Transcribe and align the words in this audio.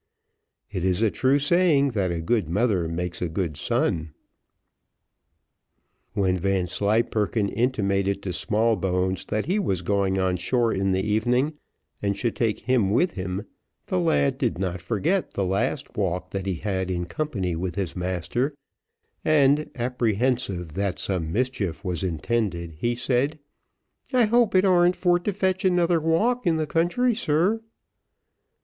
It 0.71 0.83
is 0.83 1.03
a 1.03 1.11
true 1.11 1.37
saying, 1.37 1.89
that 1.89 2.09
a 2.11 2.21
good 2.21 2.49
mother 2.49 2.87
makes 2.87 3.21
a 3.21 3.29
good 3.29 3.55
son. 3.55 4.15
When 6.13 6.37
Vanslyperken 6.37 7.49
intimated 7.49 8.23
to 8.23 8.33
Smallbones 8.33 9.25
that 9.25 9.45
he 9.45 9.59
was 9.59 9.83
going 9.83 10.17
on 10.17 10.37
shore 10.37 10.73
in 10.73 10.91
the 10.91 11.03
evening, 11.07 11.53
and 12.01 12.17
should 12.17 12.35
take 12.35 12.61
him 12.61 12.89
with 12.89 13.11
him, 13.11 13.43
the 13.85 13.99
lad 13.99 14.39
did 14.39 14.57
not 14.57 14.81
forget 14.81 15.35
the 15.35 15.45
last 15.45 15.95
walk 15.95 16.31
that 16.31 16.47
he 16.47 16.55
had 16.55 16.89
in 16.89 17.05
company 17.05 17.55
with 17.55 17.75
his 17.75 17.95
master, 17.95 18.55
and, 19.23 19.69
apprehensive 19.75 20.73
that 20.73 20.97
some 20.97 21.31
mischief 21.31 21.85
was 21.85 22.03
intended, 22.03 22.71
he 22.79 22.95
said, 22.95 23.37
"I 24.11 24.25
hope 24.25 24.55
it 24.55 24.65
arn't 24.65 24.95
for 24.95 25.19
to 25.19 25.31
fetch 25.31 25.63
another 25.63 26.01
walk 26.01 26.47
in 26.47 26.57
the 26.57 26.65
country, 26.65 27.13
sir?" 27.13 27.61